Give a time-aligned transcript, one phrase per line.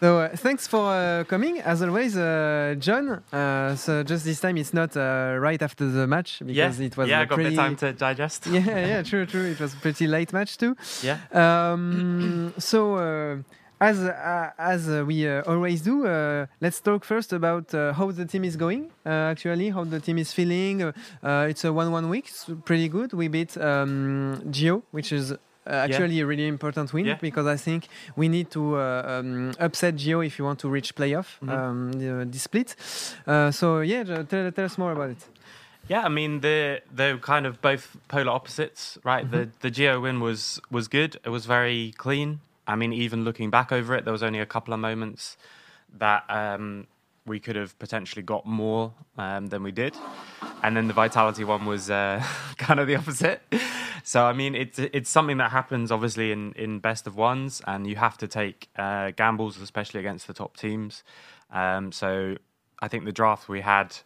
[0.00, 3.22] So uh, thanks for uh, coming, as always, uh, Jon.
[3.30, 6.86] Uh, so just this time it's not uh, right after the match because yeah.
[6.86, 7.48] it was yeah, a I got pretty...
[7.48, 8.46] a bit time to digest.
[8.50, 9.44] yeah, yeah, true, true.
[9.44, 10.74] It was a pretty late match too.
[11.02, 11.18] Yeah.
[11.32, 12.94] Um, so.
[12.96, 13.36] Uh,
[13.82, 18.26] as uh, as we uh, always do, uh, let's talk first about uh, how the
[18.26, 18.90] team is going.
[19.06, 20.82] Uh, actually, how the team is feeling.
[20.82, 22.28] Uh, it's a one-one week.
[22.28, 23.14] It's pretty good.
[23.14, 25.32] We beat um, Gio, which is
[25.66, 27.18] uh, actually a really important win Yeah.
[27.20, 30.94] because I think we need to uh, um, upset Gio if you want to reach
[30.94, 31.50] playoff Mhm.
[31.50, 32.74] um, the, the split.
[33.26, 35.24] Uh, so yeah, tell, tell us more about it.
[35.88, 39.28] Yeah, I mean they're they're kind of both polar opposites, right?
[39.30, 41.16] The the Geo win was was good.
[41.24, 42.40] It was very clean.
[42.68, 45.36] I mean, even looking back over it, there was only a couple of moments
[45.98, 46.86] that um,
[47.26, 49.96] we could have potentially got more um, than we did,
[50.62, 52.22] and then the Vitality one was uh,
[52.56, 53.42] kind of the opposite.
[54.10, 57.86] So I mean, it's it's something that happens obviously in in best of ones, and
[57.86, 61.04] you have to take uh, gambles, especially against the top teams.
[61.52, 62.34] Um, so
[62.82, 63.96] I think the draft we had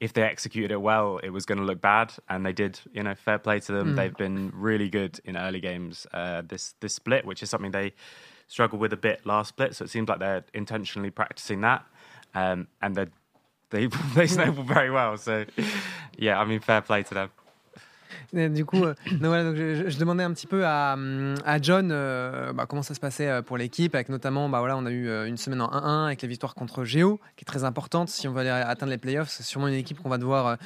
[0.00, 2.78] if they executed it well, it was going to look bad, and they did.
[2.92, 3.94] You know, fair play to them.
[3.94, 3.96] Mm.
[3.96, 6.06] They've been really good in early games.
[6.12, 7.94] Uh, this this split, which is something they
[8.48, 11.86] struggled with a bit last split, so it seems like they're intentionally practicing that,
[12.34, 13.06] um, and they
[13.70, 15.16] they they snowball very well.
[15.16, 15.46] So
[16.18, 17.30] yeah, I mean, fair play to them.
[18.32, 20.96] Du coup, euh, je, demandais un petit peu à,
[21.62, 24.90] John euh, bah, comment ça se passait euh, pour l'équipe, avec notamment, bah, on a
[24.90, 28.10] eu une semaine en 1-1 avec la victoire contre Géo, qui est très importante.
[28.10, 30.58] Si on veut aller atteindre les playoffs, c'est sûrement une équipe qu'on va devoir,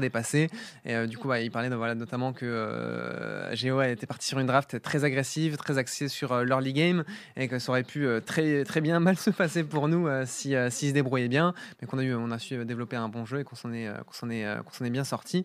[0.00, 0.48] dépasser.
[0.86, 5.58] Et du coup, il parlait notamment que Géo été parti sur une draft très agressive,
[5.58, 7.04] très axée sur l'early game,
[7.36, 11.28] et que ça aurait pu très, bien mal se passer pour nous si, se débrouillaient
[11.28, 11.98] bien, mais qu'on
[12.30, 15.44] a, su développer un bon jeu et qu'on s'en est, bien sorti.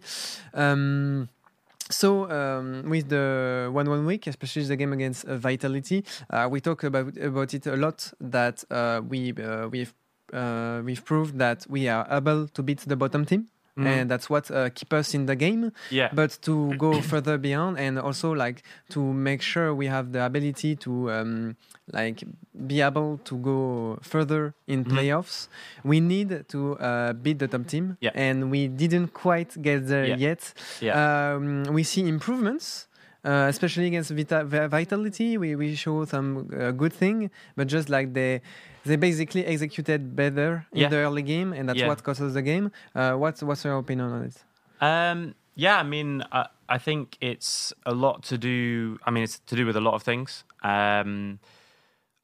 [1.90, 6.84] So um, with the one-one week, especially the game against uh, Vitality, uh, we talk
[6.84, 8.12] about about it a lot.
[8.20, 9.94] That uh, we uh, we've
[10.34, 13.48] uh, we've proved that we are able to beat the bottom team,
[13.78, 13.86] Mm.
[13.86, 15.72] and that's what uh, keep us in the game.
[15.92, 20.26] Yeah, But to go further beyond, and also like to make sure we have the
[20.26, 21.56] ability to um,
[21.94, 22.24] like
[22.66, 24.92] be able to go further in Mhm.
[24.92, 25.48] playoffs,
[25.84, 28.12] we need to uh, beat the top team, Yeah.
[28.16, 30.18] and we didn't quite get there Yeah.
[30.18, 30.54] yet.
[30.82, 32.87] yeah, Um, we see improvements,
[33.28, 34.46] uh, especially against Vita-
[34.78, 35.38] Vitality.
[35.38, 36.28] We, we show some
[36.60, 38.42] uh, good thing, but just like they
[38.86, 40.90] they basically executed better in Yeah.
[40.94, 41.90] the early game, and that's Yeah.
[41.90, 42.66] what cost us the game.
[42.96, 44.36] Uh, what's what's your opinion on it?
[44.82, 48.98] Um, yeah, I mean, I, I think it's a lot to do.
[49.06, 50.44] I mean, it's to do with a lot of things.
[50.64, 51.40] Um,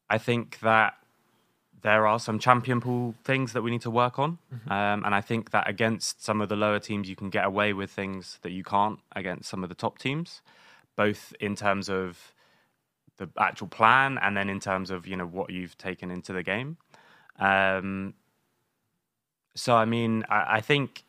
[0.10, 0.94] I think that
[1.82, 4.38] there are some champion pool things that we need to work on,
[4.70, 7.74] um, and I think that against some of the lower teams, you can get away
[7.74, 10.42] with things that you can't against some of the top teams,
[10.96, 12.34] both in terms of
[13.18, 16.44] the actual plan and then in terms of you know what you've taken into the
[16.44, 16.78] game.
[17.40, 18.14] Um,
[19.56, 21.04] so I mean, I, I think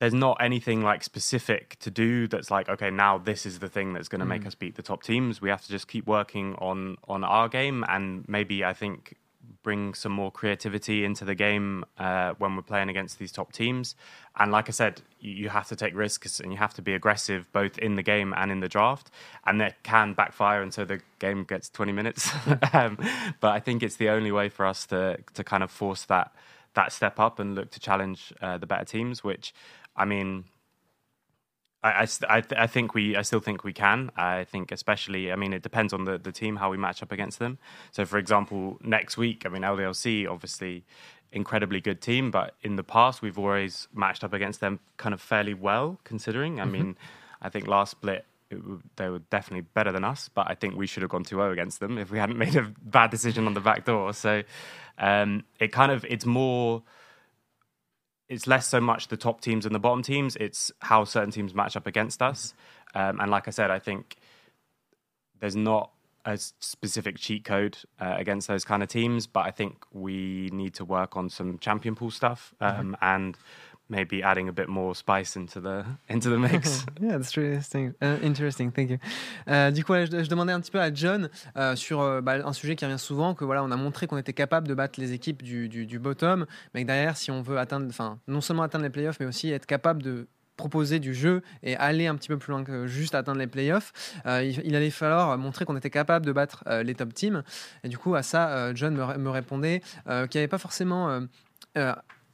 [0.00, 3.92] there's not anything like specific to do that's like okay now this is the thing
[3.94, 4.46] that's going to make Mm.
[4.48, 7.84] us beat the top teams we have to just keep working on on our game
[7.88, 9.16] and maybe i think
[9.64, 13.96] bring some more creativity into the game uh, when we're playing against these top teams.
[14.38, 17.50] And like i said you, have to take risks and you have to be aggressive
[17.52, 19.10] both in the game and in the draft.
[19.44, 22.30] And that can backfire until the game gets 20 minutes.
[22.72, 22.98] Um,
[23.40, 26.32] but i think it's the only way for us to to kind of force that
[26.74, 29.54] that step up and look to challenge uh, the better teams which
[29.96, 30.44] I mean,
[31.84, 34.12] I, I, I, th- I think we, I still think we can.
[34.16, 37.12] I think, especially, I mean, it depends on the, the team how we match up
[37.12, 37.58] against them.
[37.92, 40.84] So, for example, next week, I mean, LDLC obviously
[41.32, 45.22] incredibly good team, but in the past we've always matched up against them kind of
[45.22, 46.60] fairly well, considering.
[46.60, 46.96] I mean,
[47.42, 48.26] I think last split.
[48.50, 48.62] it
[48.96, 51.80] They were definitely better than us, but I think we should have gone 2-0 against
[51.80, 54.14] them if we hadn't made a bad decision on the back door.
[54.14, 54.44] So
[54.98, 56.82] um, it kind of it's more
[58.34, 60.36] it's less so much the top teams and the bottom teams.
[60.36, 62.52] It's how certain teams match up against us.
[62.94, 64.16] Um, and like I said, I think
[65.40, 65.90] there's not
[66.24, 70.74] a specific cheat code uh, against those kind of teams, but I think we need
[70.74, 73.36] to work on some champion pool stuff um, and
[73.88, 76.86] maybe adding a bit more spice into the into the mix.
[77.00, 77.54] yeah, that's really
[78.22, 78.68] interesting.
[78.68, 78.98] Uh, thank you.
[79.48, 82.52] Euh, du coup, je, demandais un petit peu à John euh, sur euh, bah, un
[82.52, 85.12] sujet qui revient souvent, que voilà, on a montré qu'on était capable de battre les
[85.12, 88.90] équipes du, bottom, mais que derrière, si on veut atteindre, enfin, non seulement atteindre les
[88.90, 92.52] playoffs, mais aussi être capable de proposer du jeu et aller un petit peu plus
[92.52, 93.92] loin que juste atteindre les playoffs,
[94.24, 97.42] il, allait falloir montrer qu'on était capable de battre les top teams.
[97.82, 101.22] Et du coup, à ça, John me, répondait qu'il n'y avait pas forcément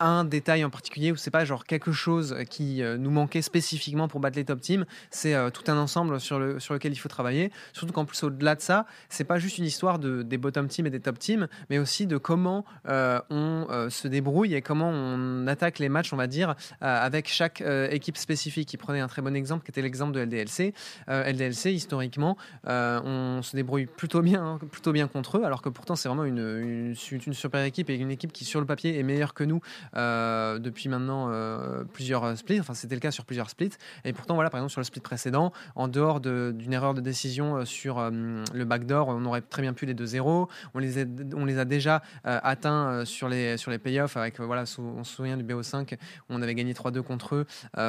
[0.00, 4.20] un détail en particulier ou c'est pas genre quelque chose qui nous manquait spécifiquement pour
[4.20, 4.84] battre les top teams.
[5.10, 7.50] C'est tout un ensemble sur, le, sur lequel il faut travailler.
[7.72, 10.86] Surtout qu'en plus, au-delà de ça, c'est pas juste une histoire de, des bottom teams
[10.86, 15.78] et des top teams, mais aussi de comment on se débrouille et comment on attaque
[15.78, 18.72] les matchs, on va dire, avec chaque équipe spécifique.
[18.72, 20.74] Il prenait un très bon exemple qui était l'exemple de LDLC.
[21.08, 25.96] LDLC, historiquement, on se débrouille plutôt bien, hein, plutôt bien contre eux, alors que pourtant
[25.96, 29.34] c'est vraiment une, une, super équipe et une équipe qui sur le papier est meilleure
[29.34, 29.60] que nous
[29.96, 32.60] euh, depuis maintenant euh, plusieurs splits.
[32.60, 33.72] Enfin, c'était le cas sur plusieurs splits.
[34.04, 37.56] Et pourtant, voilà, par exemple sur le split précédent, en dehors d'une erreur de décision
[37.56, 40.48] euh, sur le backdoor, on aurait très bien pu les 2-0.
[40.74, 45.36] On les, a, déjà atteints sur les sur les playoffs avec voilà, on se souvient
[45.36, 45.96] du BO5 où
[46.30, 47.46] on avait gagné 3-2 contre eux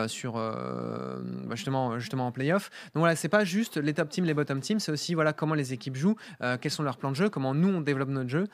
[0.07, 2.69] sur bah, justement justement en playoff.
[2.93, 5.55] Donc voilà, c'est pas juste les top teams, les bottom teams, c'est aussi voilà comment
[5.55, 6.15] les équipes jouent,
[6.59, 8.47] quels sont leurs plans de jeu, comment nous on développe notre jeu,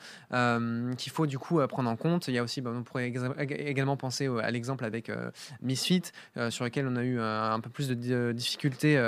[0.96, 2.28] qu'il faut du coup prendre en compte.
[2.28, 3.06] Il y a aussi, bah, on pourrait
[3.38, 5.10] également penser à l'exemple avec
[5.62, 6.02] Misfit,
[6.50, 9.00] sur lequel on a eu un peu plus de difficultés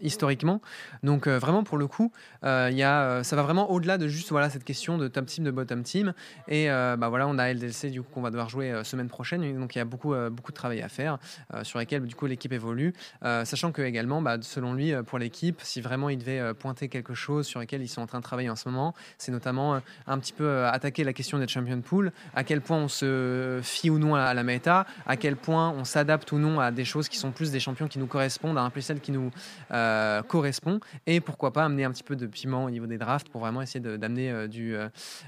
[0.00, 0.60] historiquement.
[1.02, 4.64] Donc vraiment pour le coup, y a, ça va vraiment au-delà de juste voilà cette
[4.64, 6.12] question de top team, de bottom team.
[6.48, 9.58] Et bah voilà, on a LDLC du coup qu'on va devoir jouer semaine prochaine.
[9.58, 11.18] Donc il y a beaucoup beaucoup de travail à faire
[11.62, 12.92] sur lesquels du coup l'équipe évolue,
[13.22, 17.46] sachant que également, bah, selon lui, pour l'équipe, si vraiment il devait pointer quelque chose
[17.46, 20.32] sur lequel ils sont en train de travailler en ce moment, c'est notamment un petit
[20.32, 24.14] peu attaquer la question des champion pool, à quel point on se fie ou non
[24.14, 27.30] à la méta, à quel point on s'adapte ou non à des choses qui sont
[27.30, 29.30] plus des champions qui nous correspondent, à un playstyle qui nous
[29.72, 33.28] euh, correspond, et pourquoi pas amener un petit peu de piment au niveau des drafts
[33.28, 34.76] pour vraiment essayer d'amener euh, du,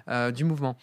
[0.09, 0.77] euh, du mouvement.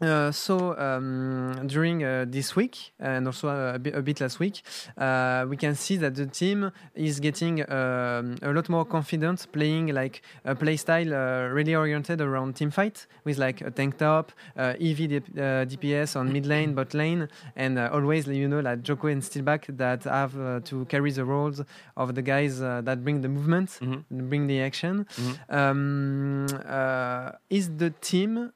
[0.00, 4.62] Uh, so um, during uh, this week and also a, bit, a bit last week,
[4.98, 9.88] uh, we can see that the team is getting um, a lot more confident, playing
[9.88, 14.32] like a play style uh, really oriented around team fight with like a tank top,
[14.56, 15.22] uh, EV
[15.68, 20.04] DPS on mid lane, bot lane, and always you know like Joko and Steelback that
[20.04, 21.62] have to carry the roles
[21.96, 24.28] of the guys that bring the movement, mm-hmm.
[24.28, 25.06] bring the action.
[25.16, 25.54] Mm-hmm.
[25.54, 26.46] Um,
[27.50, 28.52] is the team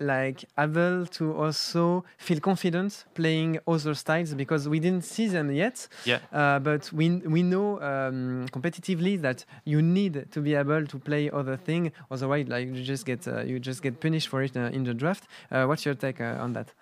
[0.00, 5.88] like able to also feel confident playing other styles because we didn't see them yet.
[6.04, 6.18] Yeah.
[6.32, 11.30] Uh, but we we know um, competitively that you need to be able to play
[11.30, 11.92] other thing.
[12.10, 14.94] Otherwise, like you just get uh, you just get punished for it uh, in the
[14.94, 15.26] draft.
[15.50, 16.72] Uh, what's your take uh, on that?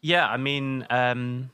[0.00, 0.86] Yeah, I mean.
[0.90, 1.50] Um,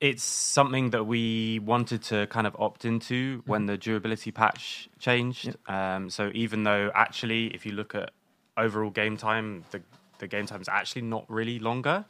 [0.00, 5.56] it's something that we wanted to kind of opt into when the durability patch changed.
[5.68, 5.96] Yeah.
[5.96, 8.12] Um, so even though actually, if you look at
[8.56, 9.80] overall game time, the
[10.18, 12.04] the game time is actually not really longer,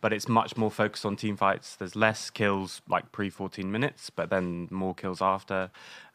[0.00, 1.76] but it's much more focused on team fights.
[1.76, 5.70] There's less kills like pre 14 minutes, but then more kills after.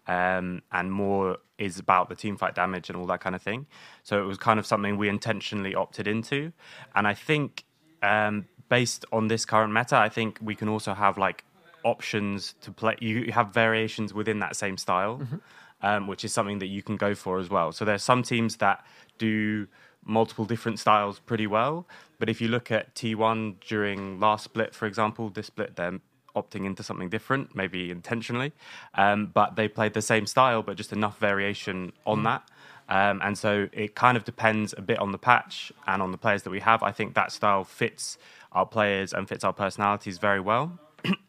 [0.05, 3.67] Um, and more is about the team fight damage and all that kind of thing.
[4.03, 6.51] So it was kind of something we intentionally opted into.
[6.93, 7.63] And I think
[8.01, 11.45] um, based on this current meta, I think we can also have like
[11.83, 12.95] options to play.
[12.99, 15.35] You have variations within that same style, mm-hmm.
[15.81, 17.71] um, which is something that you can go for as well.
[17.71, 18.85] So there's some teams that
[19.17, 19.67] do
[20.05, 21.85] multiple different styles pretty well.
[22.19, 25.99] But if you look at T1 during last split, for example, this split they're
[26.35, 28.53] opting into something different, maybe intentionally.
[28.95, 32.23] Um, but they played the same style, but just enough variation on mm.
[32.23, 32.49] that.
[32.89, 36.17] Um, and so it kind of depends a bit on the patch and on the
[36.17, 36.83] players that we have.
[36.83, 38.17] I think that style fits
[38.51, 40.77] our players and fits our personalities very well.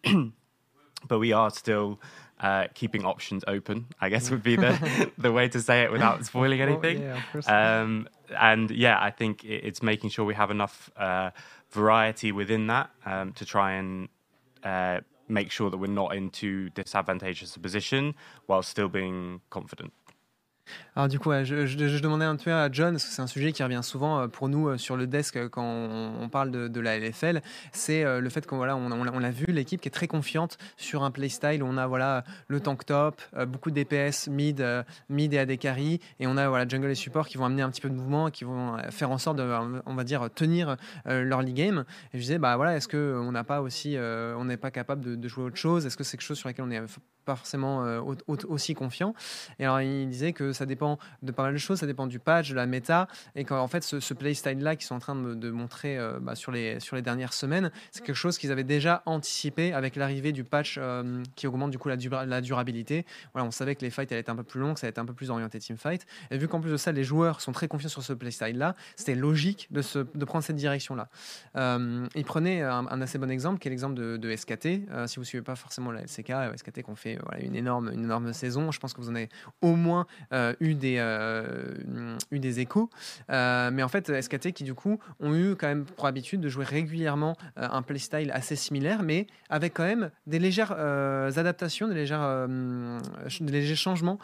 [1.09, 2.01] but we are still
[2.41, 6.25] uh, keeping options open, I guess would be the the way to say it without
[6.25, 7.03] spoiling anything.
[7.03, 8.09] yeah, um,
[8.39, 11.31] and yeah, I think it's making sure we have enough uh,
[11.71, 14.09] variety within that um, to try and
[14.63, 18.15] uh, make sure that we're not in too disadvantageous a position
[18.47, 19.93] while still being confident.
[20.97, 23.63] Alors du coup, je, demandais un peu à John, parce que c'est un sujet qui
[23.65, 26.99] revient souvent euh, pour nous euh, sur le desk euh, quand on, parle de, la
[26.99, 27.43] LFL,
[27.73, 31.11] c'est le fait qu'on voilà, on, l'a vu, l'équipe qui est très confiante sur un
[31.11, 34.65] playstyle où on a voilà le tank top, beaucoup DPS, mid,
[35.09, 37.71] mid et AD carry, et on a voilà jungle et support qui vont amener un
[37.71, 39.45] petit peu de mouvement, qui vont faire en sorte de,
[39.87, 41.85] on va dire, tenir leur league game.
[42.13, 45.05] Et je disais, bah voilà, est-ce que on n'a pas aussi, on n'est pas capable
[45.05, 45.87] de, de, jouer autre chose?
[45.87, 46.83] Est-ce que c'est quelque chose sur lequel on est
[47.25, 47.85] pas forcément
[48.27, 49.15] aussi confiant?
[49.59, 52.19] Et alors, il disait que ça dépend de pas mal de choses, ça dépend du
[52.19, 55.51] patch, de la méta, et qu'en fait, ce, ce playstyle-là qu'ils sont en train de,
[55.51, 59.03] montrer euh, bah, sur, les, sur les dernières semaines, c'est quelque chose qu'ils avaient déjà
[59.07, 61.97] anticipé avec l'arrivée du patch euh, qui augmente du coup la,
[62.27, 63.07] la, durabilité.
[63.33, 64.99] Voilà, on savait que les fights allaient être un peu plus longues, ça allait être
[64.99, 66.07] un peu plus orienté team fight.
[66.31, 69.15] Et vu qu'en plus de ça, les joueurs sont très confiants sur ce playstyle-là, c'était
[69.15, 71.09] logique de, se, de prendre cette direction-là.
[71.55, 74.69] il prenait un, assez bon exemple, qui est l'exemple de, de, SKT.
[75.07, 78.33] si vous suivez pas forcément la LCK, SKT qu'on fait voilà, une, énorme, une énorme
[78.33, 78.71] saison.
[78.71, 79.29] Je pense que vous en avez
[79.63, 80.07] au moins
[80.61, 80.97] eu, des,
[82.31, 82.91] eu des échos.
[83.29, 86.65] mais en fait, SKT qui du coup ont eu quand même pour habitude de jouer
[86.65, 92.49] régulièrement un playstyle assez similaire, mais avec quand même des légères adaptations, des, légères,
[93.41, 94.19] des légers changements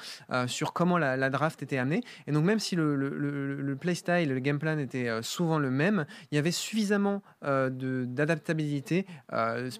[0.46, 2.02] sur comment la, draft était amenée.
[2.26, 3.10] Et donc même si le, le,
[3.54, 9.06] le, playstyle, le game plan était souvent le même, il y avait suffisamment d'adaptabilité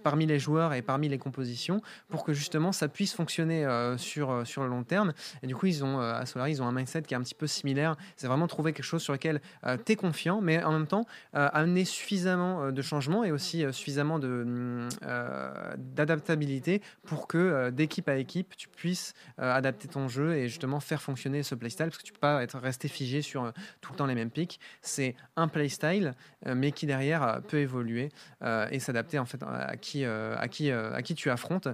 [0.02, 4.30] parmi les joueurs et parmi les compositions pour que justement ça puisse fonctionner euh, sur,
[4.30, 5.12] euh, sur le long terme.
[5.42, 7.46] Et du coup, ils ont, euh, Ils ont un mindset qui est un petit peu
[7.46, 7.96] similaire.
[8.16, 9.40] C'est vraiment trouver quelque chose sur lequel
[9.84, 14.18] tu es confiant, mais en même temps, amener suffisamment de changements et aussi suffisamment
[15.78, 21.42] d'adaptabilité pour que d'équipe à équipe, tu puisses adapter ton jeu et justement faire fonctionner
[21.42, 24.14] ce playstyle parce que tu peux pas être resté figé sur tout le temps les
[24.14, 24.60] mêmes pics.
[24.82, 26.14] C'est un playstyle,
[26.46, 28.10] mais qui derrière peut évoluer
[28.70, 31.68] et s'adapter en fait à qui, à qui, à qui tu affrontes,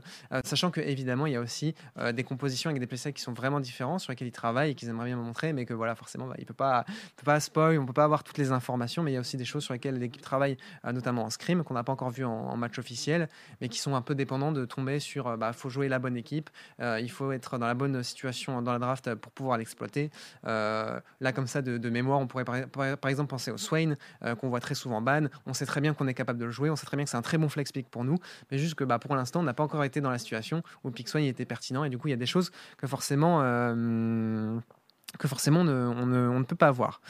[0.44, 3.32] sachant que évidemment il y a aussi euh, des compositions avec des playstyles qui sont
[3.32, 5.94] vraiment différents, sur lesquels ils travaillent et qu'ils aimeraient bien me montrer, mais que voilà,
[5.94, 6.84] forcément, bah, il peut pas,
[7.24, 9.44] pas spoil, on peut pas avoir toutes les informations, mais il y a aussi des
[9.44, 12.56] choses sur lesquelles l'équipe travaille, euh, notamment en scrim, qu'on n'a pas encore vu en,
[12.56, 13.28] match officiel,
[13.60, 16.16] mais qui sont un peu dépendants de tomber sur, il bah, faut jouer la bonne
[16.16, 16.48] équipe,
[16.80, 20.10] euh, il faut être dans la bonne situation dans la draft pour pouvoir l'exploiter.
[20.44, 21.02] là,
[21.34, 23.94] comme ça, de, mémoire, on pourrait par, exemple penser au Swain,
[24.40, 25.26] qu'on voit très souvent ban.
[25.46, 27.10] On sait très bien qu'on est capable de le jouer, on sait très bien que
[27.10, 28.16] c'est un très bon flex pick pour nous,
[28.50, 30.90] mais juste que bah, pour l'instant, on n'a pas encore été dans la situation où
[30.90, 33.74] pick Swain était pertinent et du coup il y a des choses que forcément euh,
[35.18, 37.00] que forcément on ne, on, ne, on ne, peut pas avoir.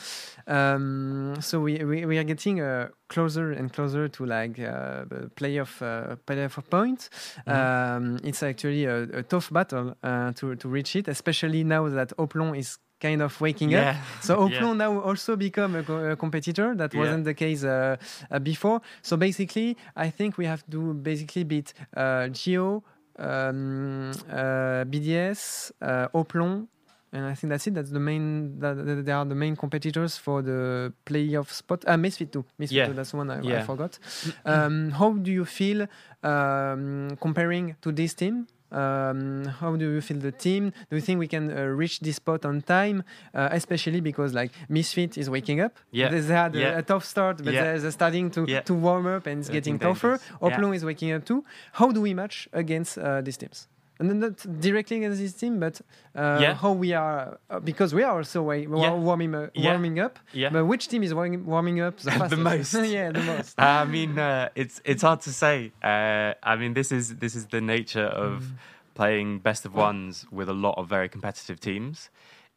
[0.46, 5.28] Um, so we, we, we, are getting uh, closer and closer to like uh, the
[5.34, 7.10] playoff uh, playoff point.
[7.46, 7.96] Mm -hmm.
[7.96, 12.12] um, it's actually a, a tough battle uh, to to reach it, especially now that
[12.16, 13.90] Oplon is kind of waking yeah.
[13.90, 13.96] up.
[14.22, 14.88] So Oplon yeah.
[14.88, 16.76] now also become a, co a competitor.
[16.76, 17.00] That yeah.
[17.02, 17.96] wasn't the case uh,
[18.30, 18.80] uh, before.
[19.02, 22.82] So basically, I think we have to basically beat uh, Geo,
[23.18, 26.68] um, uh, BDS, uh, Oplon,
[27.12, 27.74] and I think that's it.
[27.74, 28.58] That's the main.
[28.58, 31.84] That, that they are the main competitors for the playoff spot.
[31.86, 32.44] Ah, Misfit too.
[32.58, 32.86] Misfit yeah.
[32.86, 32.94] too.
[32.94, 33.60] That's one I, yeah.
[33.60, 33.98] I forgot.
[34.44, 35.86] Um, how do you feel
[36.22, 38.46] um, comparing to this team?
[38.72, 40.72] Um, how do you feel the team?
[40.90, 43.04] Do you think we can uh, reach this spot on time?
[43.32, 45.78] Uh, especially because like Misfit is waking up.
[45.92, 46.08] Yeah.
[46.08, 46.74] They had yeah.
[46.74, 47.76] a, a, tough start, but yeah.
[47.76, 48.60] they're, starting to, yeah.
[48.62, 50.18] to warm up and it's getting tougher.
[50.42, 51.44] Oplon is waking up too.
[51.72, 53.68] How do we match against uh, these teams?
[53.98, 55.80] And not directly against this team, but
[56.14, 56.54] uh, yeah.
[56.54, 58.92] how we are uh, because we are also yeah.
[58.92, 60.18] warming uh, warming up.
[60.32, 60.50] Yeah.
[60.50, 62.74] But which team is warming, warming up the, the most?
[62.74, 63.58] yeah, the most.
[63.58, 65.72] I mean, uh, it's it's hard to say.
[65.82, 68.52] Uh, I mean, this is this is the nature of mm.
[68.94, 72.10] playing best of ones with a lot of very competitive teams.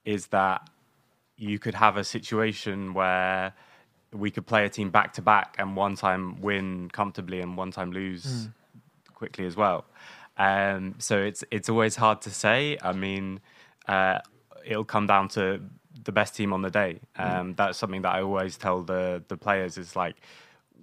[0.06, 0.70] Is that
[1.38, 3.54] you could have a situation where
[4.12, 7.72] we could play a team back to back and one time win comfortably and one
[7.72, 8.52] time lose mm.
[9.14, 9.86] quickly as well.
[10.40, 12.78] Um, so it's it's always hard to say.
[12.82, 13.42] I mean,
[13.88, 14.20] uh,
[14.66, 15.62] it'll come down to
[16.04, 17.02] the best team on the day.
[17.18, 17.40] Mm.
[17.40, 17.58] Um, mm.
[17.58, 20.16] That's something that I always tell the the players is like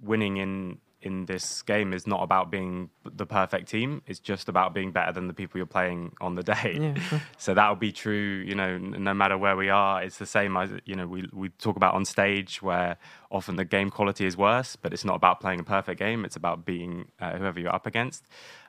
[0.01, 4.01] winning in in this game is not about being the perfect team.
[4.07, 6.77] It's just about being better than the people you're playing on the day.
[6.79, 10.03] Yeah, so that'll be true, you know, no matter where we are.
[10.03, 12.97] It's the same as, you know, we, we talk about on stage where
[13.31, 16.25] often the game quality is worse, but it's not about playing a perfect game.
[16.25, 18.25] It's about being uh, whoever you're up against.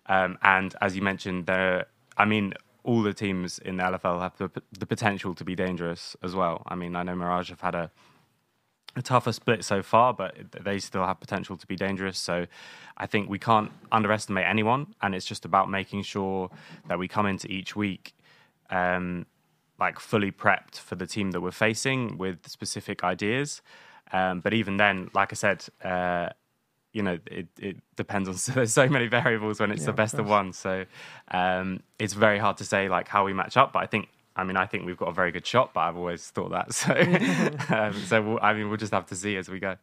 [0.09, 1.87] Um, and as you mentioned, there,
[2.17, 6.17] I mean, all the teams in the LFL have the, the potential to be dangerous
[6.23, 6.63] as well.
[6.67, 7.91] I mean, I know Mirage have had a
[8.97, 10.35] a tougher split so far, but
[10.65, 12.19] they still have potential to be dangerous.
[12.19, 12.47] So
[12.97, 16.51] I think we can't underestimate anyone, and it's just about making sure
[16.89, 18.15] that we come into each week
[18.71, 19.27] um,
[19.79, 23.63] like fully prepped for the team that we're facing with specific ideas.
[24.13, 26.31] Um, but even then, like I said, uh,
[26.93, 29.93] you know, it, it depends on so, there's so many variables when it's yeah, the
[29.93, 30.53] best of, of one.
[30.53, 30.85] So
[31.31, 33.73] um, it's very hard to say like how we match up.
[33.73, 35.97] But I think I mean, I think we've got a very good shot, but I've
[35.97, 36.73] always thought that.
[36.79, 36.95] So,
[37.75, 39.75] um, so we'll, I mean, we'll just have to see as we go.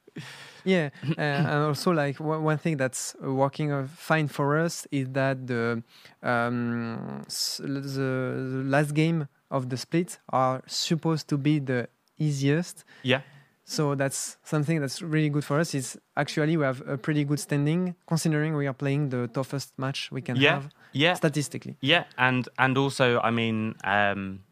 [0.64, 5.84] Yeah, uh, and also like one thing that's working fine for us is that the,
[6.24, 7.24] um,
[7.60, 12.86] the, the last game of the split are supposed to be the easiest.
[13.04, 13.22] Yeah.
[13.68, 15.74] So that's something that's really good for us.
[15.74, 20.12] Is actually we have a pretty good standing considering we are playing the toughest match
[20.12, 20.70] we can yeah, have.
[20.94, 21.76] Yeah, statistically.
[21.82, 24.44] Yeah, and and also I mean, um,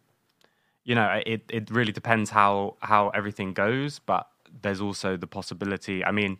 [0.84, 4.28] you know, it it really depends how how everything goes, but
[4.64, 6.04] there's also the possibility.
[6.04, 6.40] I mean,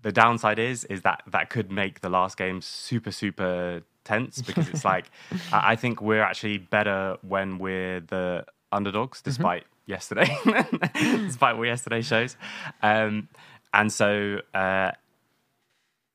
[0.00, 4.70] the downside is is that that could make the last game super super tense because
[4.70, 5.10] it's like
[5.52, 9.28] I think we're actually better when we're the underdogs, mm-hmm.
[9.28, 9.62] despite.
[9.64, 10.34] Mm-hmm yesterday,
[10.94, 12.36] despite what yesterday shows.
[12.82, 13.28] Um,
[13.74, 14.92] and so, uh,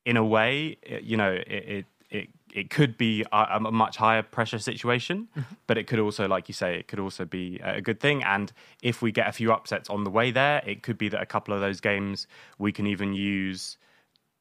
[0.06, 3.98] in a way, it, you know, it, it, it it could be a, a much
[3.98, 5.56] higher pressure situation, Mm-hmm.
[5.68, 8.24] but it could also, like you say, it could also be a good thing.
[8.24, 11.22] And if we get a few upsets on the way there, it could be that
[11.22, 12.28] a couple of those games
[12.60, 13.78] we can even use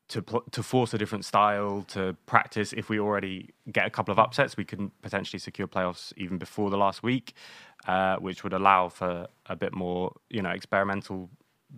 [0.09, 2.73] to pl- to force a different style to practice.
[2.75, 6.71] If we already get a couple of upsets, we can potentially secure playoffs even before
[6.71, 7.35] the last week,
[7.87, 11.31] uh, which would allow for a bit more, you know, experimental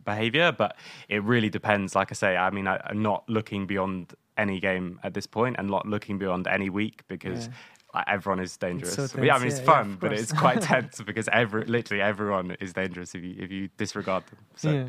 [0.04, 0.52] behavior.
[0.52, 0.76] But
[1.08, 1.94] it really depends.
[1.94, 5.56] Like I say, I mean, I, I'm not looking beyond any game at this point
[5.58, 7.46] and not looking beyond any week because.
[7.46, 7.52] Yeah.
[7.94, 8.94] like, Everyone is dangerous.
[8.94, 11.28] so But yeah, I mean, it's yeah, yeah, fun, of but it's quite tense because
[11.32, 14.38] every, literally everyone is dangerous if you if you disregard them.
[14.56, 14.88] So Yeah.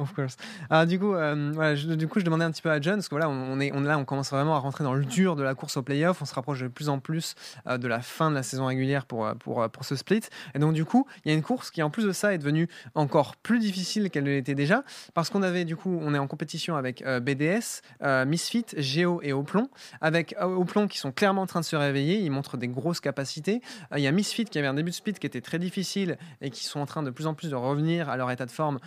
[0.00, 0.36] Of course.
[0.70, 3.08] Ah, du coup, euh, je, du coup, je demandais un petit peu à John, parce
[3.08, 5.54] que voilà, on est, là, on commence vraiment à rentrer dans le dur de la
[5.54, 6.20] course au playoff.
[6.20, 7.36] On se rapproche de plus en plus
[7.68, 10.22] euh, de la fin de la saison régulière pour, euh, pour, pour ce split.
[10.56, 12.38] Et donc, du coup, il y a une course qui, en plus de ça, est
[12.38, 14.82] devenue encore plus difficile qu'elle ne l'était déjà,
[15.14, 17.82] parce qu'on avait, du coup, on est en compétition avec BDS,
[18.26, 19.68] Misfit, Géo et Oplon,
[20.00, 22.18] avec Oplon qui sont clairement en train de se réveiller.
[22.18, 23.60] Ils montrent des grosses capacités.
[23.94, 26.50] Il y a Misfit qui avait un début de split qui était très difficile et
[26.50, 28.80] qui sont en train de plus en plus de revenir à leur état de forme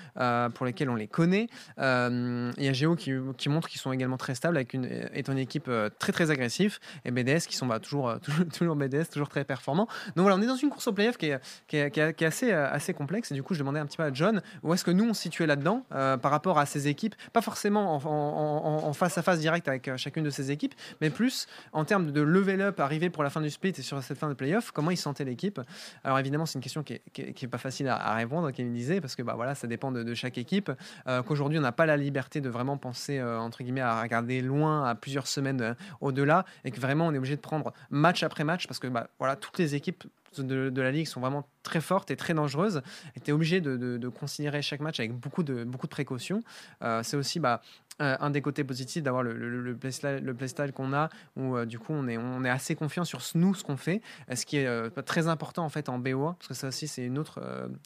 [0.54, 1.48] pour lesquels on les connaît.
[1.80, 4.86] Euh, il y a Géo qui, qui montre qu'ils sont également très stables avec une,
[5.14, 8.46] étant une équipe euh, très très agressive et BDS qui sont bah, toujours, euh, toujours,
[8.48, 9.88] toujours BDS, toujours très performants.
[10.16, 12.14] Donc voilà, on est dans une course au playoff qui est, qui est, qui est-
[12.14, 14.74] qui assez, assez complexe et du coup je demandais un petit peu à John où
[14.74, 18.86] est-ce que nous on se situait là-dedans par rapport à ces équipes, pas forcément en,
[18.88, 22.22] en- face à face direct avec chacune de ces équipes, mais plus en termes de
[22.22, 24.92] level up arrivé pour la fin du split et sur cette fin de playoff, comment
[24.92, 25.60] ils sentaient l'équipe?
[26.04, 28.52] Alors évidemment c'est une question qui est, qui est- qui est pas facile à, répondre,
[28.52, 30.72] comme il disait, parce que bah, voilà, ça dépend de chaque équipe,
[31.08, 34.96] euh, qu'aujourd'hui on n'a pas la liberté de vraiment penser euh, à regarder loin à
[34.96, 38.68] plusieurs semaines euh, au-delà et que vraiment on est obligé de prendre match après match
[38.68, 40.04] parce que bah, voilà toutes les équipes
[40.44, 42.82] de, la ligue sont vraiment très fortes et très dangereuses.
[43.16, 46.42] Et tu es obligé de, considérer chaque match avec beaucoup de, beaucoup de précautions.
[46.82, 47.62] Euh, c'est aussi bah,
[48.02, 51.56] euh, un des côtés positifs d'avoir le, le, le playstyle, le playstyle qu'on a où
[51.56, 54.02] euh, du coup on est, on est assez confiant sur nous ce qu'on fait.
[54.34, 57.18] Ce qui est très important en fait en BO1 parce que ça aussi c'est une
[57.18, 57.42] autre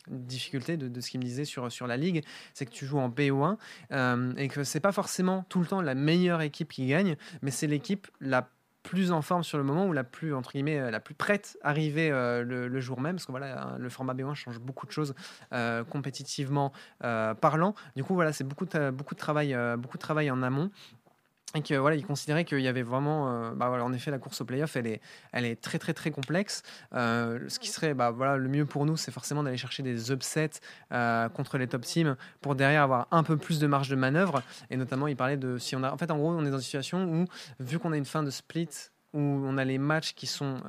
[0.10, 3.10] difficulté de, ce qu'il me disait sur, sur la ligue c'est que tu joues en
[3.10, 3.58] BO1
[3.92, 7.52] euh, et que c'est pas forcément tout le temps la meilleure équipe qui gagne, mais
[7.52, 8.50] c'est l'équipe la
[8.84, 11.58] plus en forme sur le moment ou la plus entre guillemets euh, la plus prête
[11.62, 14.92] à arriver euh, le, jour même parce que voilà le format B1 change beaucoup de
[14.92, 15.14] choses
[15.54, 17.76] euh, compétitivement parlant.
[17.96, 20.72] Du coup voilà c'est beaucoup beaucoup de travail beaucoup de travail en amont
[21.56, 24.20] et que voilà, il considérait qu'il y avait vraiment, euh, bah voilà, en effet, la
[24.20, 25.02] course au playoff, elle est,
[25.34, 26.64] elle est très très très complexe.
[26.94, 30.12] Euh, ce qui serait, bah voilà, le mieux pour nous, c'est forcément d'aller chercher des
[30.12, 30.62] upsets
[30.92, 34.42] euh, contre les top teams pour derrière avoir un peu plus de marge de manœuvre.
[34.70, 36.58] Et notamment, il parlait de si on a, en fait, en gros, on est dans
[36.58, 37.26] une situation où,
[37.60, 38.70] vu qu'on a une fin de split,
[39.14, 40.62] où on a les matchs qui sont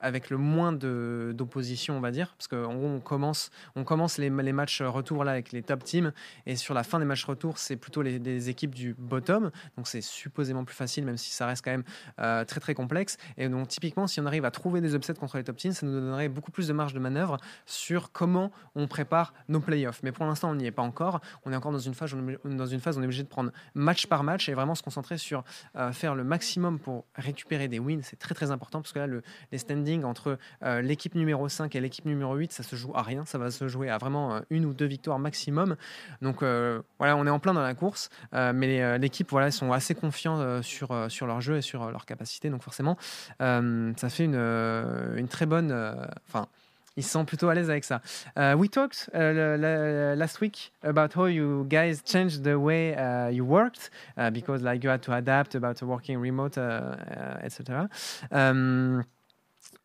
[0.00, 4.30] avec le moins d'opposition, on va dire, parce qu'en gros, on commence, on commence les,
[4.30, 6.12] matchs retour là avec les top teams,
[6.46, 10.02] et sur la fin des matchs retour, c'est plutôt les, équipes du bottom, donc c'est
[10.02, 11.84] supposément plus facile, même si ça reste quand même
[12.20, 13.16] euh, très très complexe.
[13.36, 15.86] Et donc typiquement, si on arrive à trouver des upsets contre les top teams, ça
[15.86, 20.02] nous donnerait beaucoup plus de marge de manœuvre sur comment on prépare nos playoffs.
[20.02, 21.20] Mais pour l'instant, on n'y est pas encore.
[21.44, 23.28] On est encore dans une phase, on est- dans une phase on est obligé de
[23.28, 25.44] prendre match par match et vraiment se concentrer sur
[25.76, 28.02] euh, faire le maximum pour récupérer des wins.
[28.02, 31.76] C'est très très important parce que là, le, les standings entre euh, l'équipe numéro 5
[31.76, 33.24] et l'équipe numéro 8, ça se joue à rien.
[33.26, 35.76] Ça va se jouer à vraiment euh, une ou deux victoires maximum.
[36.22, 39.72] Donc euh, voilà, on est en plein dans la course, euh, mais l'équipe, voilà, sont
[39.72, 42.48] assez confiants sur, sur leur jeu et sur leur capacité.
[42.50, 42.96] Donc forcément,
[43.38, 45.70] ça fait une, une très bonne.
[46.28, 46.46] Enfin.
[46.96, 48.00] ils sentent plutôt à l'aise avec ça.
[48.36, 53.44] We talked la- la- last week about how you guys changed the way uh, you
[53.44, 56.94] worked uh, because like you had to adapt about working remote, uh,
[57.42, 57.88] etc.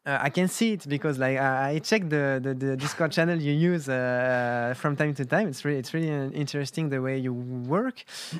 [0.10, 3.38] uh, I can see it because like I I checked the, the, the Discord channel
[3.48, 5.48] you use uh, from time to time.
[5.52, 7.34] It's really it's really uh, interesting the way you
[7.78, 7.98] work.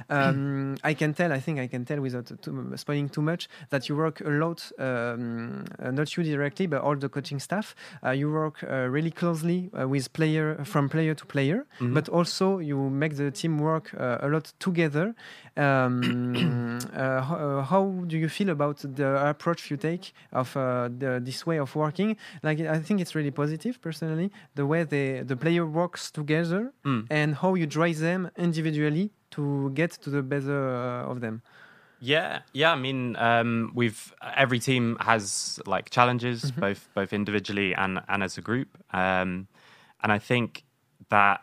[0.10, 1.32] Um, I can tell.
[1.32, 2.54] I think I can tell without too,
[2.84, 4.60] spoiling too much that you work a lot.
[4.80, 7.76] Um, uh, not you directly, but all the coaching staff.
[8.06, 11.94] Uh, you work uh, really closely uh, with player from player to player, Mhm.
[11.94, 15.14] but also you make the team work uh, a lot together.
[15.60, 20.90] Um, uh, how, uh, how do you feel about the approach you take of uh,
[21.02, 22.16] the, this way of working?
[22.44, 27.06] Like, I think it's really positive, personally, the way the the player works together Mm.
[27.10, 31.42] and how you drive them individually to get to the better uh, of them.
[32.02, 32.72] Yeah, yeah.
[32.72, 36.62] I mean, um, we've every team has like challenges, Mm-hmm.
[36.62, 38.70] both both individually and and as a group.
[38.94, 39.48] Um,
[40.02, 40.64] and I think
[41.10, 41.42] that,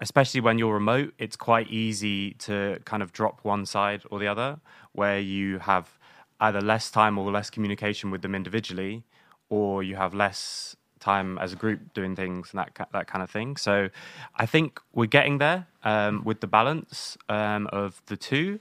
[0.00, 4.26] especially when you're remote, it's quite easy to kind of drop one side or the
[4.26, 4.58] other,
[4.92, 5.98] where you have
[6.40, 9.04] either less time or less communication with them individually,
[9.48, 13.30] or you have less time as a group doing things and that that kind of
[13.30, 13.56] thing.
[13.56, 13.90] So,
[14.36, 18.60] I think we're getting there um, with the balance um, of the two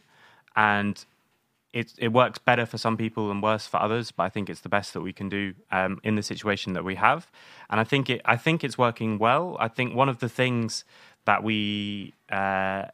[0.56, 1.06] and
[1.74, 4.62] it it works better for some people and worse for others, but I think it's
[4.62, 7.32] the best that we can do um, in the situation that we have,
[7.70, 9.56] and I think it I think it's working well.
[9.60, 10.84] I think one of the things
[11.30, 12.86] that we, uh,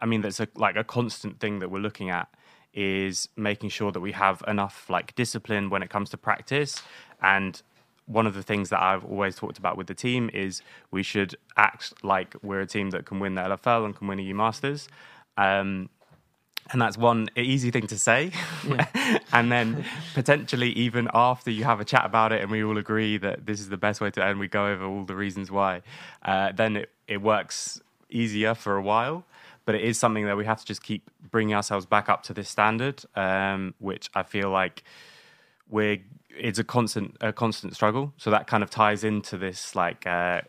[0.00, 2.26] I mean, that's a, like a constant thing that we're looking at
[2.72, 6.82] is making sure that we have enough like discipline when it comes to practice
[7.22, 7.60] and
[8.06, 11.36] one of the things that I've always talked about with the team is we should
[11.58, 14.34] act like we're a team that can win the LFL and can win a EU
[14.34, 14.88] Masters.
[15.36, 15.90] Um,
[16.70, 18.32] and that's one easy thing to say.
[18.66, 19.18] Yeah.
[19.32, 23.18] and then potentially, even after you have a chat about it and we all agree
[23.18, 25.82] that this is the best way to, end, we go over all the reasons why,
[26.24, 29.24] uh, then it, it works easier for a while.
[29.66, 32.34] But it is something that we have to just keep bringing ourselves back up to
[32.34, 34.84] this standard, um, which I feel like
[35.70, 35.98] we're
[36.36, 38.12] it's a constant a constant struggle.
[38.18, 40.06] So that kind of ties into this like.
[40.06, 40.42] Uh,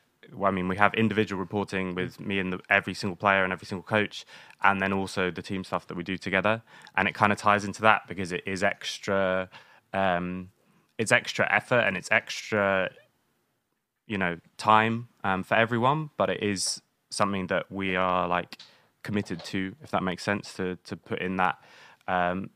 [0.43, 3.65] I mean, we have individual reporting with me and the, every single player and every
[3.65, 4.25] single coach,
[4.63, 6.61] and then also the team stuff that we do together.
[6.95, 9.49] And it kind of ties into that because it is extra,
[9.93, 10.49] um,
[10.97, 12.89] it's extra effort and it's extra,
[14.07, 16.09] you know, time um, for everyone.
[16.17, 18.57] But it is something that we are like
[19.03, 21.57] committed to, if that makes sense, to to put in that
[22.07, 22.49] um,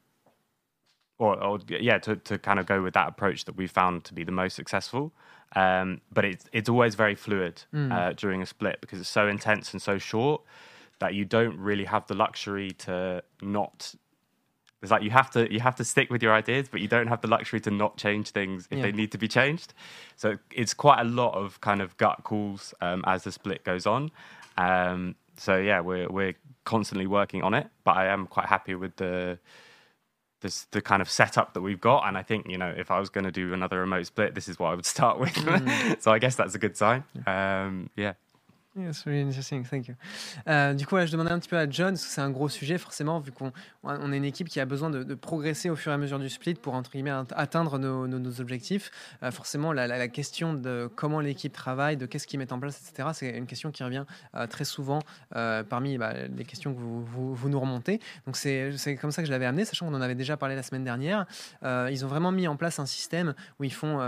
[1.19, 4.13] or, or yeah, to, to kind of go with that approach that we found to
[4.13, 5.13] be the most successful.
[5.55, 7.91] Um, but it's it's always very fluid mm.
[7.91, 10.41] uh, during a split because it's so intense and so short
[10.99, 13.95] that you don't really have the luxury to not.
[14.81, 17.07] It's like you have to you have to stick with your ideas, but you don't
[17.07, 18.83] have the luxury to not change things if yeah.
[18.83, 19.73] they need to be changed.
[20.15, 23.85] So it's quite a lot of kind of gut calls um, as the split goes
[23.85, 24.11] on.
[24.57, 28.95] Um, so yeah, we're we're constantly working on it, but I am quite happy with
[28.97, 29.39] the
[30.41, 32.07] this the kind of setup that we've got.
[32.07, 34.47] And I think you know if I was going to do another remote split, this
[34.47, 35.33] is what I would start with.
[35.33, 36.01] Mm.
[36.01, 37.03] so I guess that's a good sign.
[37.25, 38.13] Um, yeah.
[38.75, 39.95] Yes, really interesting, thank you.
[40.47, 42.49] Euh, du coup, je demandais un petit peu à John, parce que c'est un gros
[42.49, 43.51] sujet, forcément, vu qu'on
[43.83, 46.29] on est une équipe qui a besoin de, progresser au fur et à mesure du
[46.29, 48.91] split pour, entre guillemets, atteindre nos, objectifs.
[49.23, 52.79] Euh, forcément, la, la, question de comment l'équipe travaille, de qu'est-ce qu'ils mettent en place,
[52.79, 54.05] etc., c'est une question qui revient
[54.35, 54.99] euh, très souvent
[55.31, 57.99] parmi bah, les questions que vous, vous, vous nous remontez.
[58.27, 60.63] Donc, c'est comme ça que je l'avais amené, sachant qu'on en avait déjà parlé la
[60.63, 61.25] semaine dernière.
[61.63, 63.99] ils ont vraiment mis en place un système où ils font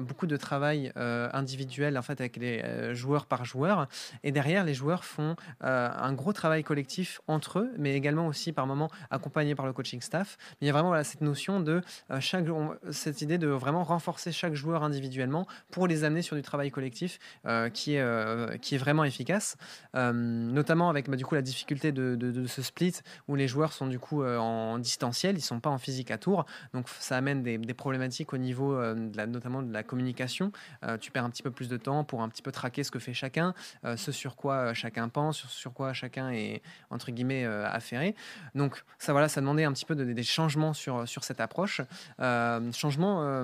[0.00, 3.88] beaucoup de travail individuel, en fait, avec les joueurs par joueur.
[4.22, 8.52] Et derrière, les joueurs font euh, un gros travail collectif entre eux, mais également aussi
[8.52, 10.38] par moments accompagnés par le coaching staff.
[10.60, 12.46] Il y a vraiment cette notion de euh, chaque,
[12.90, 17.18] cette idée de vraiment renforcer chaque joueur individuellement pour les amener sur du travail collectif
[17.46, 19.56] euh, qui, est, qui est vraiment efficace.
[19.94, 22.94] notamment avec bah, du coup la difficulté de, ce split
[23.28, 26.44] où les joueurs sont du coup en distanciel, ils sont pas en physique à tour,
[26.74, 30.52] donc ça amène des, problématiques au niveau notamment de la communication.
[31.00, 32.98] tu perds un petit peu plus de temps pour un petit peu traquer ce que
[32.98, 33.54] fait chacun,
[33.96, 38.14] ce sur quoi euh, chacun pense, sur, sur quoi chacun est entre guillemets euh, affairé.
[38.54, 41.80] Donc ça voilà, ça demandait un petit peu de, des changements sur, sur cette approche,
[42.20, 43.42] euh, changements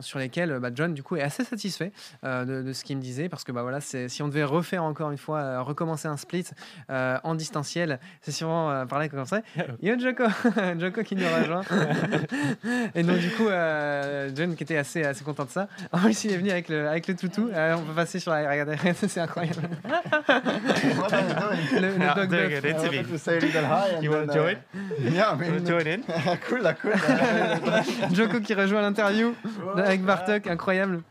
[0.00, 1.92] sur lesquels bah, John du coup est assez satisfait
[2.22, 5.18] de, ce qu'il me disait parce que bah voilà, si on devait refaire encore une
[5.18, 6.46] fois, recommencer un split
[6.88, 9.42] en distanciel, c'est sûrement parler comme ça.
[9.82, 10.24] Yo Joko,
[10.78, 11.62] Joko qui nous rejoint.
[12.94, 13.48] et donc du coup,
[14.34, 15.68] John qui était assez assez content de ça.
[15.92, 17.50] En plus, il est venu avec le avec le toutou.
[17.52, 21.82] on peut passer sur la regardez, c'est incroyable what are you doing?
[21.82, 22.64] Le, le yeah, dog doing it.
[22.64, 23.02] It's me.
[23.02, 23.88] To say a little hi.
[23.88, 24.56] And you want to join?
[24.56, 26.02] Uh, yeah, I mean, join in?
[26.48, 26.92] cool, cool.
[28.12, 29.34] Joko qui rejoint l'interview
[29.76, 31.02] avec Bartok, incroyable.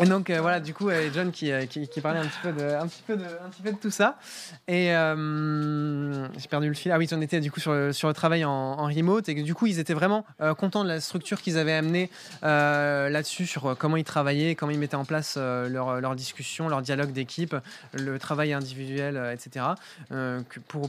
[0.00, 1.64] Et donc euh, voilà, du coup, euh, John qui, euh,
[2.02, 4.18] parlait un petit peu de, tout ça.
[4.66, 6.92] Et j'ai perdu le fil.
[6.92, 9.78] Ah oui, on était du coup sur le, travail en, remote et du coup, ils
[9.78, 10.24] étaient vraiment
[10.56, 12.10] contents de la structure qu'ils avaient amenée
[12.42, 17.56] là-dessus, sur comment ils travaillaient, comment ils mettaient en place leur, discussion, leur dialogue d'équipe,
[17.92, 19.66] le travail individuel, etc.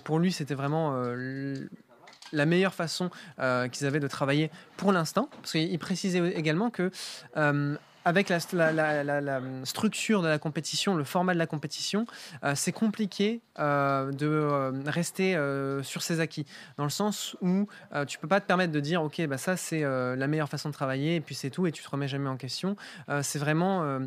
[0.03, 0.95] pour lui, c'était vraiment
[2.31, 3.09] la meilleure façon
[3.71, 5.29] qu'ils avaient de travailler pour l'instant.
[5.41, 6.91] Parce qu'il précisait également que
[8.05, 8.39] avec la,
[9.63, 12.05] structure de la compétition, le format de la compétition,
[12.43, 15.37] euh, c'est compliqué euh, de euh, rester
[15.83, 16.45] sur ses acquis.
[16.77, 17.67] Dans le sens où
[18.07, 20.73] tu peux pas te permettre de dire, OK, bah ça c'est la meilleure façon de
[20.73, 22.75] travailler, et puis c'est tout, et tu te remets jamais en question.
[23.21, 23.99] c'est vraiment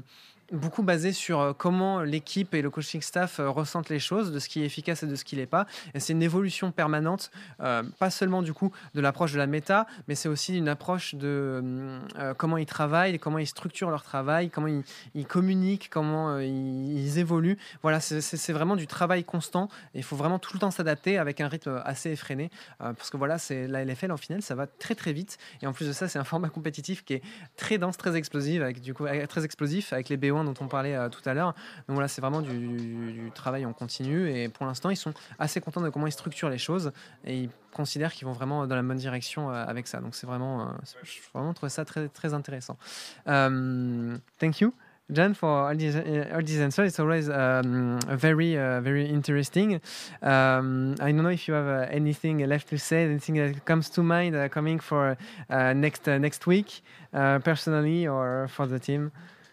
[0.52, 4.38] beaucoup basé sur euh, comment l'équipe et le coaching staff euh, ressentent les choses, de
[4.38, 5.66] ce qui est efficace et de ce qui l'est pas.
[5.94, 9.86] Et c'est une évolution permanente, euh, pas seulement du coup de l'approche de la méta,
[10.08, 11.98] mais c'est aussi une approche de
[12.36, 14.82] comment ils travaillent, comment ils structurent leur travail, comment
[15.14, 17.58] ils, communiquent, comment ils, évoluent.
[17.82, 19.68] Voilà, c'est vraiment du travail constant.
[19.94, 23.38] Il faut vraiment tout le temps s'adapter avec un rythme assez effréné, parce que voilà,
[23.38, 25.38] c'est la LFL en finale, ça va très très vite.
[25.62, 27.22] Et en plus de ça, c'est un format compétitif qui est
[27.56, 30.96] très dense, très explosif, avec du coup très explosif, avec les B1 dont on parlait
[31.10, 31.54] tout à l'heure.
[31.88, 35.80] Donc voilà, c'est vraiment du, travail en continu et pour l'instant, ils sont assez contents
[35.80, 36.92] de comment ils structurent les choses
[37.24, 40.00] et ils considèrent qu'ils vont vraiment dans la bonne direction avec ça.
[40.00, 42.76] Donc c'est vraiment, je vraiment trouvé ça très très intéressant.
[43.24, 44.72] thank you.
[45.10, 46.88] John, for all these, uh, all these answers.
[46.88, 49.80] It's always um, very, uh, very interesting.
[50.22, 53.90] Um, I don't know if you have uh, anything left to say, anything that comes
[53.90, 55.16] to mind uh, coming for
[55.50, 59.12] uh, next uh, next week, personally or for the team?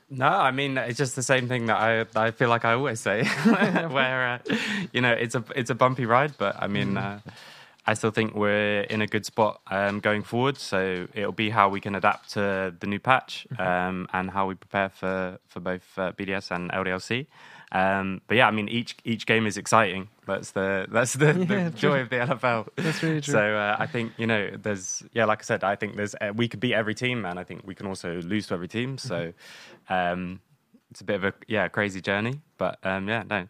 [0.10, 3.00] No, I mean it's just the same thing that I I feel like I always
[3.00, 3.24] say,
[3.90, 4.42] where
[4.92, 6.94] you know it's a it's a bumpy ride, but I mean.
[6.94, 7.22] Mm.
[7.88, 10.60] I still think we're in a good spot um, going forward.
[10.60, 13.62] So it'll be how we can adapt to the new patch mm-hmm.
[13.62, 17.26] um, and how we prepare for for both uh, BDS and LDLC.
[17.72, 20.10] Um, but yeah, I mean each each game is exciting.
[20.26, 22.68] That's the that's the, yeah, the joy of the LFL.
[22.76, 23.34] That's really true.
[23.34, 26.34] So uh, I think you know there's yeah, like I said, I think there's uh,
[26.36, 28.98] we could beat every team, and I think we can also lose to every team.
[28.98, 29.34] So
[29.90, 29.94] mm-hmm.
[29.94, 30.40] um,
[30.90, 33.48] it's a bit of a yeah crazy journey, but um, yeah, no,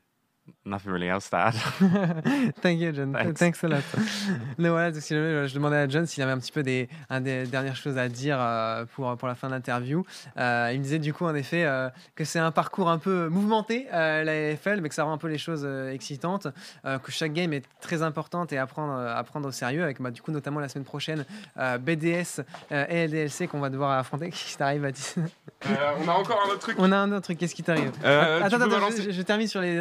[0.66, 1.54] Nothing really else to add.
[2.62, 3.14] Thank you, John.
[3.14, 3.84] Thanks, Thanks a lot.
[4.58, 6.90] voilà, je demandais à John s'il avait un petit peu des,
[7.22, 10.06] des dernières choses à dire euh, pour, pour la fin de l'interview.
[10.38, 13.30] Euh, il me disait du coup, en effet, euh, que c'est un parcours un peu
[13.30, 16.48] mouvementé, la FL, mais que ça rend un peu les choses excitantes,
[16.84, 20.12] que chaque game est très importante et à prendre, à prendre au sérieux, avec bah,
[20.12, 21.26] du coup, notamment la semaine prochaine,
[21.58, 24.30] BDS et LDLC qu'on va devoir affronter.
[24.30, 25.18] Qu'est-ce qui t'arrive, Baptiste?
[25.66, 26.76] On a encore un autre truc.
[26.80, 27.38] On a un autre truc.
[27.38, 27.92] Qu'est-ce qui t'arrive?
[28.04, 29.80] Attends, attends, je, termine sur les.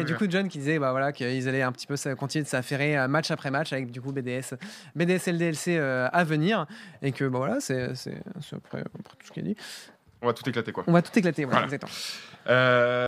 [0.00, 2.48] Et du coup, John qui disait bah, voilà, qu'ils allaient un petit peu continuer de
[2.48, 4.54] s'affairer euh, match après match avec du coup BDS,
[4.94, 6.66] BDS LDLC euh, à venir.
[7.02, 7.92] Et que bah, voilà, c'est
[8.52, 9.56] après, tout ce qu'il dit.
[10.22, 10.84] On va tout éclater quoi.
[10.86, 11.92] On va tout éclater, voilà, exactement.
[12.48, 13.04] Euh...